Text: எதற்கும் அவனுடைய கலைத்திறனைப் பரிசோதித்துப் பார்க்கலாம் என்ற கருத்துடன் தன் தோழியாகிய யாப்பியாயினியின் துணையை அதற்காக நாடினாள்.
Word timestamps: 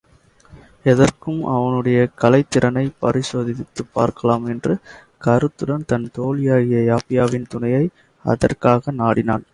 எதற்கும் 0.83 1.45
அவனுடைய 1.45 2.07
கலைத்திறனைப் 2.21 2.95
பரிசோதித்துப் 3.01 3.93
பார்க்கலாம் 3.93 4.45
என்ற 4.45 4.77
கருத்துடன் 5.17 5.85
தன் 5.87 6.09
தோழியாகிய 6.17 6.81
யாப்பியாயினியின் 6.91 7.49
துணையை 7.49 7.85
அதற்காக 8.25 8.91
நாடினாள். 8.91 9.45